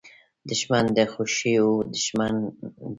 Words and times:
دښمن 0.49 0.85
د 0.97 0.97
خوښیو 1.11 1.69
دوښمن 1.93 2.33
دی 2.41 2.49